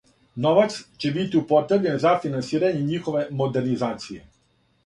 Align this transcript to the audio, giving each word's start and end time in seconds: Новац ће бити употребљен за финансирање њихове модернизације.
Новац 0.45 0.77
ће 1.03 1.11
бити 1.17 1.39
употребљен 1.41 2.01
за 2.05 2.15
финансирање 2.25 2.83
њихове 2.89 3.23
модернизације. 3.43 4.23